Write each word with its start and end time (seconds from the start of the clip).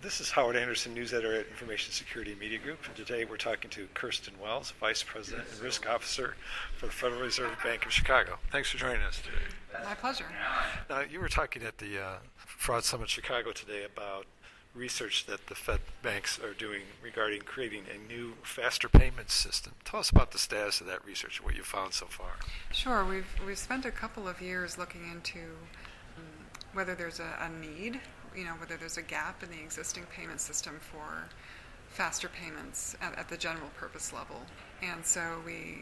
This 0.00 0.20
is 0.20 0.30
Howard 0.30 0.54
Anderson, 0.54 0.94
news 0.94 1.12
editor 1.12 1.34
at 1.34 1.48
Information 1.48 1.92
Security 1.92 2.36
Media 2.38 2.58
Group. 2.58 2.78
And 2.86 2.94
today 2.94 3.24
we're 3.24 3.36
talking 3.36 3.68
to 3.70 3.88
Kirsten 3.94 4.32
Wells, 4.40 4.72
Vice 4.78 5.02
President 5.02 5.44
and 5.50 5.60
Risk 5.60 5.88
Officer 5.88 6.36
for 6.76 6.86
the 6.86 6.92
Federal 6.92 7.20
Reserve 7.20 7.56
Bank 7.64 7.84
of 7.84 7.90
Chicago. 7.90 8.38
Thanks 8.52 8.70
for 8.70 8.76
joining 8.78 9.02
us 9.02 9.20
today. 9.20 9.82
My 9.84 9.94
pleasure. 9.94 10.26
Now, 10.88 11.00
you 11.00 11.18
were 11.18 11.28
talking 11.28 11.64
at 11.64 11.78
the 11.78 12.00
uh, 12.00 12.16
Fraud 12.36 12.84
Summit 12.84 13.08
Chicago 13.08 13.50
today 13.50 13.84
about 13.84 14.26
research 14.72 15.26
that 15.26 15.48
the 15.48 15.56
Fed 15.56 15.80
banks 16.00 16.38
are 16.38 16.54
doing 16.54 16.82
regarding 17.02 17.40
creating 17.40 17.82
a 17.92 17.98
new 18.12 18.34
faster 18.44 18.88
payments 18.88 19.34
system. 19.34 19.72
Tell 19.84 19.98
us 19.98 20.10
about 20.10 20.30
the 20.30 20.38
status 20.38 20.80
of 20.80 20.86
that 20.86 21.04
research 21.04 21.38
and 21.38 21.44
what 21.46 21.56
you 21.56 21.64
found 21.64 21.92
so 21.92 22.06
far. 22.06 22.36
Sure. 22.72 23.04
We've, 23.04 23.26
we've 23.44 23.58
spent 23.58 23.84
a 23.84 23.90
couple 23.90 24.28
of 24.28 24.40
years 24.40 24.78
looking 24.78 25.10
into 25.10 25.40
um, 26.16 26.46
whether 26.72 26.94
there's 26.94 27.18
a, 27.18 27.36
a 27.40 27.48
need 27.48 28.00
you 28.38 28.44
know, 28.44 28.52
whether 28.60 28.76
there's 28.76 28.98
a 28.98 29.02
gap 29.02 29.42
in 29.42 29.50
the 29.50 29.60
existing 29.60 30.04
payment 30.16 30.40
system 30.40 30.78
for 30.80 31.28
faster 31.88 32.28
payments 32.28 32.96
at, 33.02 33.18
at 33.18 33.28
the 33.28 33.36
general 33.36 33.68
purpose 33.76 34.12
level. 34.12 34.36
And 34.82 35.04
so 35.04 35.20
we 35.44 35.78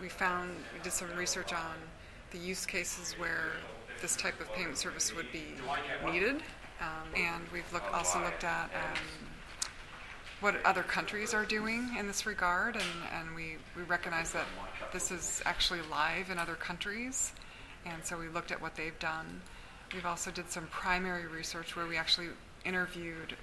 we 0.00 0.08
found 0.08 0.50
we 0.74 0.82
did 0.82 0.92
some 0.92 1.14
research 1.16 1.52
on 1.52 1.76
the 2.32 2.38
use 2.38 2.66
cases 2.66 3.14
where 3.18 3.52
this 4.00 4.16
type 4.16 4.40
of 4.40 4.52
payment 4.54 4.76
service 4.76 5.14
would 5.14 5.30
be 5.30 5.44
needed, 6.10 6.42
um, 6.80 7.06
and 7.14 7.44
we've 7.52 7.70
looked, 7.72 7.92
also 7.94 8.20
looked 8.20 8.42
at 8.42 8.64
um, 8.74 9.28
what 10.40 10.56
other 10.64 10.82
countries 10.82 11.34
are 11.34 11.44
doing 11.44 11.88
in 11.96 12.08
this 12.08 12.26
regard, 12.26 12.74
and, 12.74 12.84
and 13.14 13.36
we, 13.36 13.58
we 13.76 13.82
recognize 13.82 14.32
that 14.32 14.46
this 14.92 15.12
is 15.12 15.40
actually 15.44 15.80
live 15.88 16.30
in 16.30 16.38
other 16.38 16.54
countries, 16.54 17.32
and 17.86 18.04
so 18.04 18.18
we 18.18 18.28
looked 18.28 18.50
at 18.50 18.60
what 18.60 18.74
they've 18.74 18.98
done. 18.98 19.40
We've 19.94 20.06
also 20.06 20.30
did 20.30 20.50
some 20.50 20.66
primary 20.68 21.26
research 21.26 21.76
where 21.76 21.86
we 21.86 21.96
actually 21.96 22.28
interviewed 22.64 23.36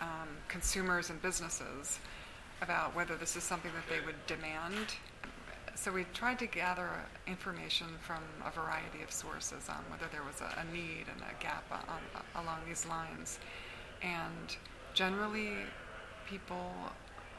um, 0.00 0.28
consumers 0.48 1.10
and 1.10 1.20
businesses 1.20 1.98
about 2.62 2.94
whether 2.96 3.16
this 3.16 3.36
is 3.36 3.42
something 3.42 3.70
that 3.74 3.88
they 3.88 4.04
would 4.04 4.16
demand. 4.26 4.94
So 5.74 5.92
we 5.92 6.04
tried 6.14 6.38
to 6.38 6.46
gather 6.46 6.88
information 7.26 7.86
from 8.00 8.22
a 8.44 8.50
variety 8.50 9.02
of 9.02 9.10
sources 9.10 9.68
on 9.68 9.84
whether 9.90 10.06
there 10.10 10.22
was 10.22 10.40
a, 10.40 10.60
a 10.60 10.72
need 10.72 11.04
and 11.12 11.20
a 11.22 11.42
gap 11.42 11.64
on, 11.70 11.80
on, 11.88 12.44
along 12.44 12.60
these 12.66 12.86
lines. 12.86 13.38
And 14.02 14.56
generally, 14.94 15.52
people, 16.26 16.72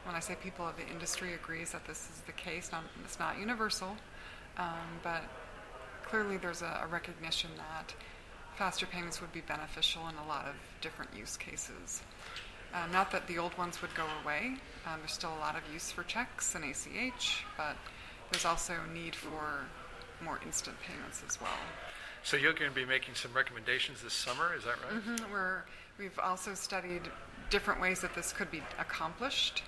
when 0.04 0.14
I 0.14 0.20
say 0.20 0.36
people 0.42 0.66
of 0.66 0.76
the 0.76 0.86
industry, 0.86 1.34
agrees 1.34 1.72
that 1.72 1.84
this 1.84 2.08
is 2.14 2.22
the 2.26 2.32
case. 2.32 2.70
Not, 2.70 2.84
it's 3.04 3.18
not 3.18 3.38
universal, 3.38 3.96
um, 4.56 5.00
but 5.02 5.22
clearly 6.04 6.36
there's 6.36 6.62
a, 6.62 6.82
a 6.84 6.86
recognition 6.86 7.50
that 7.56 7.94
faster 8.62 8.86
payments 8.86 9.20
would 9.20 9.32
be 9.32 9.40
beneficial 9.40 10.06
in 10.06 10.14
a 10.24 10.28
lot 10.28 10.46
of 10.46 10.54
different 10.80 11.10
use 11.16 11.36
cases. 11.36 12.00
Uh, 12.72 12.86
not 12.92 13.10
that 13.10 13.26
the 13.26 13.36
old 13.36 13.52
ones 13.58 13.82
would 13.82 13.92
go 13.96 14.04
away. 14.22 14.54
Um, 14.86 15.00
there's 15.00 15.10
still 15.10 15.34
a 15.36 15.40
lot 15.40 15.56
of 15.56 15.62
use 15.72 15.90
for 15.90 16.04
checks 16.04 16.54
and 16.54 16.64
ACH, 16.64 17.44
but 17.56 17.76
there's 18.30 18.44
also 18.44 18.74
need 18.94 19.16
for 19.16 19.66
more 20.22 20.38
instant 20.46 20.76
payments 20.86 21.24
as 21.28 21.40
well. 21.40 21.58
So 22.22 22.36
you're 22.36 22.52
going 22.52 22.70
to 22.70 22.74
be 22.74 22.84
making 22.84 23.16
some 23.16 23.32
recommendations 23.32 24.00
this 24.00 24.12
summer, 24.12 24.54
is 24.56 24.62
that 24.62 24.76
right? 24.84 25.02
Mm-hmm. 25.02 25.32
We're, 25.32 25.64
we've 25.98 26.20
also 26.20 26.54
studied 26.54 27.02
different 27.50 27.80
ways 27.80 28.00
that 28.02 28.14
this 28.14 28.32
could 28.32 28.52
be 28.52 28.62
accomplished 28.78 29.64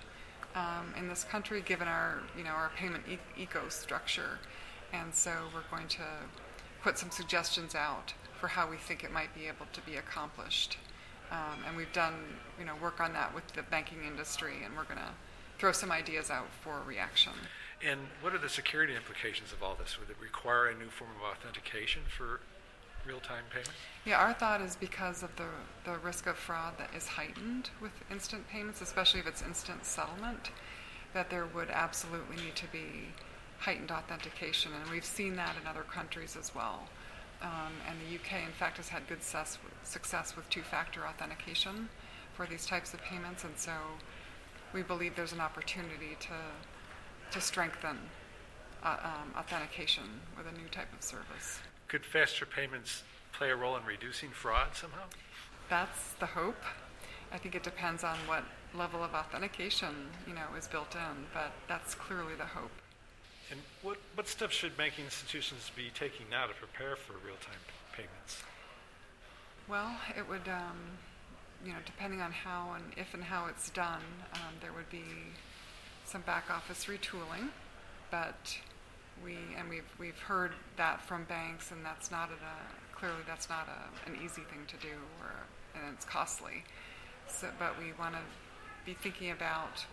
um, 0.55 0.93
in 0.97 1.09
this 1.09 1.25
country, 1.25 1.61
given 1.65 1.89
our 1.89 2.21
you 2.37 2.45
know 2.45 2.51
our 2.51 2.71
payment 2.77 3.03
e- 3.11 3.19
eco 3.35 3.67
structure, 3.67 4.39
and 4.93 5.13
so 5.13 5.33
we're 5.53 5.69
going 5.69 5.89
to 5.89 6.07
put 6.81 6.97
some 6.97 7.11
suggestions 7.11 7.75
out 7.75 8.13
for 8.45 8.49
how 8.49 8.69
we 8.69 8.77
think 8.77 9.03
it 9.03 9.11
might 9.11 9.33
be 9.33 9.47
able 9.47 9.65
to 9.73 9.81
be 9.81 9.95
accomplished. 9.95 10.77
Um, 11.31 11.63
and 11.67 11.75
we've 11.75 11.91
done, 11.93 12.13
you 12.59 12.65
know, 12.65 12.75
work 12.79 13.01
on 13.01 13.11
that 13.13 13.33
with 13.33 13.47
the 13.53 13.63
banking 13.63 14.03
industry, 14.07 14.57
and 14.63 14.77
we're 14.77 14.83
going 14.83 14.99
to 14.99 15.13
throw 15.57 15.71
some 15.71 15.91
ideas 15.91 16.29
out 16.29 16.45
for 16.61 16.79
reaction. 16.85 17.31
And 17.83 18.01
what 18.21 18.35
are 18.35 18.37
the 18.37 18.47
security 18.47 18.95
implications 18.95 19.51
of 19.51 19.63
all 19.63 19.73
this? 19.73 19.99
Would 19.99 20.11
it 20.11 20.17
require 20.21 20.67
a 20.67 20.75
new 20.75 20.89
form 20.89 21.09
of 21.19 21.31
authentication 21.31 22.03
for 22.07 22.39
real-time 23.03 23.45
payment? 23.49 23.71
Yeah, 24.05 24.19
our 24.19 24.35
thought 24.35 24.61
is 24.61 24.75
because 24.75 25.23
of 25.23 25.35
the 25.37 25.49
the 25.83 25.97
risk 25.97 26.27
of 26.27 26.37
fraud 26.37 26.77
that 26.77 26.91
is 26.95 27.07
heightened 27.07 27.71
with 27.81 27.93
instant 28.11 28.47
payments, 28.47 28.79
especially 28.79 29.21
if 29.21 29.27
it's 29.27 29.41
instant 29.41 29.85
settlement, 29.85 30.51
that 31.15 31.31
there 31.31 31.47
would 31.47 31.71
absolutely 31.71 32.35
need 32.35 32.55
to 32.57 32.67
be 32.67 33.09
heightened 33.57 33.89
authentication, 33.89 34.71
and 34.79 34.91
we've 34.91 35.03
seen 35.03 35.35
that 35.35 35.55
in 35.59 35.65
other 35.67 35.81
countries 35.81 36.37
as 36.39 36.53
well. 36.53 36.87
Um, 37.45 37.73
and 37.87 37.95
the 38.01 38.15
UK, 38.15 38.43
in 38.43 38.51
fact, 38.53 38.77
has 38.77 38.89
had 38.89 39.07
good 39.07 39.21
success, 39.21 39.59
success 39.83 40.35
with 40.35 40.49
two 40.49 40.63
factor 40.63 41.05
authentication 41.05 41.89
for 42.33 42.47
these 42.47 42.65
types 42.65 42.95
of 42.95 43.01
payments, 43.03 43.43
and 43.43 43.53
so 43.55 43.71
we 44.73 44.81
believe 44.81 45.15
there's 45.15 45.31
an 45.31 45.39
opportunity 45.39 46.17
to, 46.21 46.33
to 47.31 47.39
strengthen 47.39 47.99
uh, 48.83 48.97
um, 49.03 49.33
authentication 49.37 50.03
with 50.35 50.47
a 50.47 50.57
new 50.57 50.67
type 50.69 50.91
of 50.91 51.03
service. 51.03 51.59
Could 51.87 52.03
faster 52.03 52.47
payments 52.47 53.03
play 53.31 53.51
a 53.51 53.55
role 53.55 53.77
in 53.77 53.85
reducing 53.85 54.31
fraud 54.31 54.69
somehow? 54.73 55.03
That's 55.69 56.13
the 56.19 56.25
hope. 56.25 56.63
I 57.31 57.37
think 57.37 57.53
it 57.53 57.61
depends 57.61 58.03
on 58.03 58.17
what 58.25 58.43
level 58.73 59.03
of 59.03 59.13
authentication 59.13 60.07
you 60.27 60.33
know 60.33 60.47
is 60.57 60.67
built 60.67 60.95
in, 60.95 61.25
but 61.31 61.51
that's 61.67 61.93
clearly 61.93 62.33
the 62.35 62.45
hope. 62.45 62.71
And 63.51 63.59
what, 63.83 63.97
what 64.15 64.27
steps 64.27 64.55
should 64.55 64.75
banking 64.75 65.05
institutions 65.05 65.71
be 65.75 65.91
taking 65.93 66.25
now 66.29 66.47
to 66.47 66.53
prepare 66.53 66.95
for 66.95 67.13
real-time 67.25 67.59
payments? 67.93 68.43
Well, 69.67 69.95
it 70.17 70.27
would, 70.27 70.47
um, 70.47 70.77
you 71.63 71.71
know, 71.71 71.79
depending 71.85 72.21
on 72.21 72.31
how 72.31 72.73
and 72.75 72.85
if 72.97 73.13
and 73.13 73.23
how 73.23 73.47
it's 73.47 73.69
done, 73.69 74.01
um, 74.33 74.53
there 74.61 74.73
would 74.73 74.89
be 74.89 75.03
some 76.05 76.21
back 76.21 76.49
office 76.49 76.85
retooling, 76.85 77.49
but 78.11 78.57
we 79.23 79.37
and 79.57 79.69
we've 79.69 79.89
we've 79.99 80.19
heard 80.19 80.51
that 80.77 81.01
from 81.01 81.23
banks, 81.23 81.71
and 81.71 81.83
that's 81.83 82.11
not 82.11 82.29
a 82.29 82.95
clearly 82.95 83.23
that's 83.25 83.49
not 83.49 83.67
a, 83.67 84.09
an 84.09 84.17
easy 84.23 84.41
thing 84.43 84.65
to 84.67 84.77
do, 84.77 84.93
or 85.19 85.31
and 85.75 85.93
it's 85.95 86.05
costly. 86.05 86.63
So, 87.27 87.47
but 87.57 87.79
we 87.79 87.93
want 87.97 88.13
to 88.13 88.21
be 88.85 88.93
thinking 88.93 89.31
about 89.31 89.85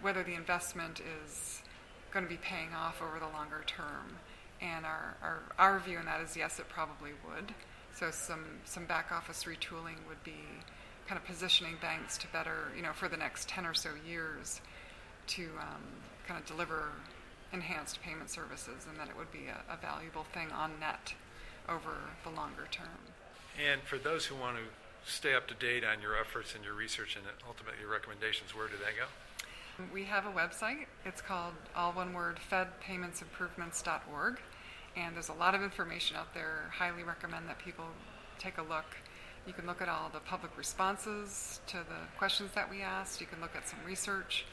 whether 0.00 0.22
the 0.22 0.34
investment 0.34 1.00
is 1.24 1.62
going 2.12 2.24
to 2.24 2.30
be 2.30 2.38
paying 2.38 2.72
off 2.74 3.02
over 3.02 3.18
the 3.18 3.32
longer 3.32 3.64
term. 3.66 4.16
And 4.60 4.86
our, 4.86 5.16
our, 5.22 5.42
our 5.58 5.80
view 5.80 5.98
on 5.98 6.04
that 6.04 6.20
is 6.20 6.36
yes, 6.36 6.58
it 6.58 6.68
probably 6.68 7.10
would. 7.26 7.54
So 7.98 8.10
some, 8.10 8.44
some 8.64 8.86
back 8.86 9.10
office 9.12 9.44
retooling 9.44 9.96
would 10.08 10.22
be 10.24 10.44
kind 11.06 11.20
of 11.20 11.24
positioning 11.26 11.74
banks 11.80 12.16
to 12.18 12.26
better, 12.28 12.70
you 12.76 12.82
know, 12.82 12.92
for 12.92 13.08
the 13.08 13.16
next 13.16 13.48
10 13.48 13.66
or 13.66 13.74
so 13.74 13.90
years 14.06 14.60
to 15.28 15.44
um, 15.60 15.82
kind 16.26 16.40
of 16.40 16.46
deliver 16.46 16.92
enhanced 17.52 18.00
payment 18.02 18.30
services 18.30 18.86
and 18.88 18.98
that 18.98 19.08
it 19.08 19.16
would 19.16 19.30
be 19.32 19.46
a, 19.46 19.72
a 19.72 19.76
valuable 19.76 20.24
thing 20.32 20.50
on 20.52 20.72
net 20.80 21.12
over 21.68 21.96
the 22.24 22.30
longer 22.30 22.66
term. 22.70 22.86
And 23.60 23.82
for 23.82 23.98
those 23.98 24.24
who 24.26 24.36
want 24.36 24.56
to 24.56 24.62
stay 25.10 25.34
up 25.34 25.48
to 25.48 25.54
date 25.54 25.84
on 25.84 26.00
your 26.00 26.16
efforts 26.16 26.54
and 26.54 26.64
your 26.64 26.74
research 26.74 27.16
and 27.16 27.24
ultimately 27.46 27.80
your 27.80 27.90
recommendations, 27.90 28.54
where 28.54 28.68
do 28.68 28.74
they 28.78 28.96
go? 28.96 29.06
We 29.92 30.04
have 30.04 30.26
a 30.26 30.30
website. 30.30 30.86
It's 31.04 31.20
called 31.20 31.54
all 31.74 31.92
one 31.92 32.12
word 32.12 32.38
fedpaymentsimprovements.org. 32.50 34.40
And 34.96 35.14
there's 35.14 35.30
a 35.30 35.34
lot 35.34 35.54
of 35.54 35.62
information 35.62 36.16
out 36.16 36.34
there. 36.34 36.70
Highly 36.70 37.02
recommend 37.02 37.48
that 37.48 37.58
people 37.58 37.86
take 38.38 38.58
a 38.58 38.62
look. 38.62 38.96
You 39.46 39.52
can 39.52 39.66
look 39.66 39.82
at 39.82 39.88
all 39.88 40.10
the 40.12 40.20
public 40.20 40.56
responses 40.56 41.60
to 41.66 41.78
the 41.78 42.18
questions 42.18 42.50
that 42.54 42.70
we 42.70 42.82
asked. 42.82 43.20
You 43.20 43.26
can 43.26 43.40
look 43.40 43.56
at 43.56 43.66
some 43.66 43.78
research. 43.86 44.44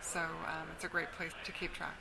So 0.00 0.20
um, 0.20 0.68
it's 0.74 0.84
a 0.84 0.88
great 0.88 1.10
place 1.12 1.32
to 1.44 1.52
keep 1.52 1.74
track. 1.74 1.98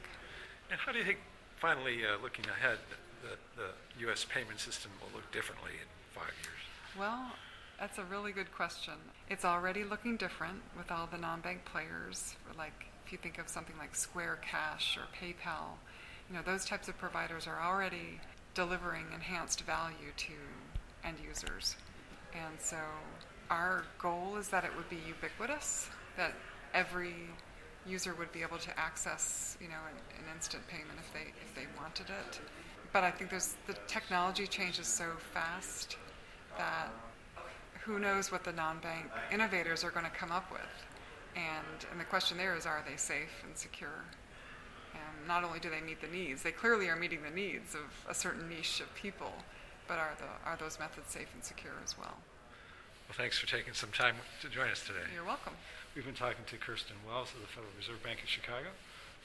And 0.69 0.79
how 0.79 0.91
do 0.91 0.99
you 0.99 1.05
think, 1.05 1.19
finally, 1.57 2.05
uh, 2.05 2.21
looking 2.21 2.45
ahead, 2.45 2.77
that 3.23 3.39
the 3.55 4.01
U.S. 4.05 4.25
payment 4.25 4.59
system 4.59 4.91
will 5.01 5.09
look 5.15 5.31
differently 5.31 5.71
in 5.71 5.87
five 6.13 6.33
years? 6.43 6.63
Well, 6.97 7.31
that's 7.79 7.97
a 7.97 8.03
really 8.05 8.31
good 8.31 8.51
question. 8.53 8.93
It's 9.29 9.45
already 9.45 9.83
looking 9.83 10.17
different 10.17 10.61
with 10.75 10.91
all 10.91 11.07
the 11.11 11.17
non-bank 11.17 11.65
players. 11.65 12.35
Like 12.57 12.85
if 13.05 13.11
you 13.11 13.17
think 13.17 13.37
of 13.37 13.47
something 13.47 13.75
like 13.77 13.95
Square 13.95 14.39
Cash 14.49 14.97
or 14.97 15.03
PayPal, 15.15 15.77
you 16.29 16.35
know 16.35 16.41
those 16.45 16.65
types 16.65 16.87
of 16.87 16.97
providers 16.97 17.47
are 17.47 17.61
already 17.61 18.19
delivering 18.53 19.05
enhanced 19.13 19.61
value 19.61 20.11
to 20.17 20.33
end 21.05 21.17
users. 21.25 21.75
And 22.33 22.59
so 22.59 22.77
our 23.49 23.83
goal 23.99 24.35
is 24.37 24.49
that 24.49 24.63
it 24.63 24.75
would 24.75 24.89
be 24.89 24.99
ubiquitous, 25.07 25.89
that 26.17 26.33
every 26.73 27.13
user 27.85 28.13
would 28.15 28.31
be 28.31 28.41
able 28.41 28.57
to 28.57 28.77
access, 28.79 29.57
you 29.61 29.67
know, 29.67 29.75
an, 29.89 29.95
an 30.19 30.35
instant 30.35 30.67
payment 30.67 30.99
if 30.99 31.13
they 31.13 31.31
if 31.41 31.55
they 31.55 31.67
wanted 31.79 32.07
it. 32.09 32.41
But 32.91 33.03
I 33.03 33.11
think 33.11 33.29
there's 33.29 33.55
the 33.67 33.75
technology 33.87 34.47
changes 34.47 34.87
so 34.87 35.05
fast 35.33 35.97
that 36.57 36.89
who 37.87 37.99
knows 37.99 38.31
what 38.31 38.43
the 38.43 38.51
non-bank 38.51 39.05
innovators 39.31 39.83
are 39.83 39.91
going 39.91 40.05
to 40.05 40.11
come 40.11 40.31
up 40.31 40.51
with. 40.51 40.85
And, 41.35 41.85
and 41.89 41.99
the 41.99 42.03
question 42.03 42.37
there 42.37 42.55
is, 42.55 42.65
are 42.65 42.83
they 42.87 42.97
safe 42.97 43.43
and 43.47 43.57
secure? 43.57 44.03
And 44.93 45.27
not 45.27 45.45
only 45.45 45.59
do 45.59 45.69
they 45.69 45.79
meet 45.79 46.01
the 46.01 46.07
needs, 46.07 46.43
they 46.43 46.51
clearly 46.51 46.89
are 46.89 46.97
meeting 46.97 47.23
the 47.23 47.33
needs 47.33 47.75
of 47.75 47.87
a 48.09 48.13
certain 48.13 48.49
niche 48.49 48.81
of 48.81 48.93
people, 48.93 49.31
but 49.87 49.97
are, 49.97 50.11
the, 50.19 50.49
are 50.49 50.57
those 50.57 50.77
methods 50.79 51.11
safe 51.11 51.29
and 51.33 51.43
secure 51.43 51.73
as 51.83 51.97
well? 51.97 52.17
Well, 53.07 53.15
thanks 53.15 53.39
for 53.39 53.47
taking 53.47 53.73
some 53.73 53.91
time 53.91 54.15
to 54.41 54.49
join 54.49 54.69
us 54.69 54.81
today. 54.85 55.07
You're 55.15 55.23
welcome. 55.23 55.53
We've 55.95 56.05
been 56.05 56.13
talking 56.13 56.43
to 56.45 56.57
Kirsten 56.57 56.97
Wells 57.07 57.29
of 57.33 57.41
the 57.41 57.47
Federal 57.47 57.71
Reserve 57.77 58.03
Bank 58.03 58.19
of 58.21 58.27
Chicago 58.27 58.67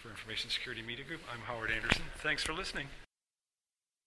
for 0.00 0.08
Information 0.08 0.50
Security 0.50 0.82
Media 0.82 1.04
Group. 1.04 1.20
I'm 1.32 1.40
Howard 1.40 1.72
Anderson. 1.72 2.02
Thanks 2.18 2.44
for 2.44 2.52
listening. 2.52 2.86